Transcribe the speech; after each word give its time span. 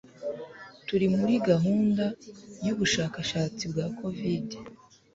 turi 0.87 1.05
muri 1.17 1.33
gahunda 1.49 2.05
y’ubushakashatsi 2.65 3.63
bwa 3.71 3.85
Covid 3.99 4.47